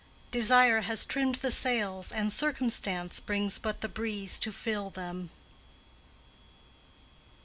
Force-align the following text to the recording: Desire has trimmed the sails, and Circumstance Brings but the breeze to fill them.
Desire 0.31 0.81
has 0.81 1.05
trimmed 1.05 1.35
the 1.35 1.51
sails, 1.51 2.11
and 2.11 2.33
Circumstance 2.33 3.19
Brings 3.19 3.59
but 3.59 3.81
the 3.81 3.87
breeze 3.87 4.39
to 4.39 4.51
fill 4.51 4.89
them. 4.89 5.29